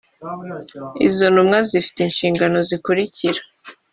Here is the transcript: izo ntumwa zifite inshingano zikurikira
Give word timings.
izo 1.07 1.25
ntumwa 1.33 1.57
zifite 1.69 1.99
inshingano 2.03 2.57
zikurikira 2.69 3.39